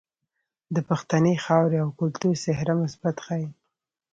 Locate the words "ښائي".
3.25-3.47